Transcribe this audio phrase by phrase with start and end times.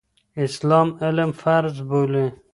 [0.45, 2.25] اسلام علم فرض بولي.